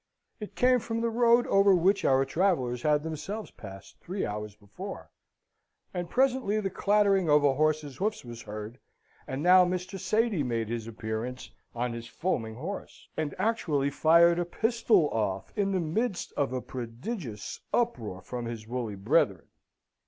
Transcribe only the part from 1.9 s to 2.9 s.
our travellers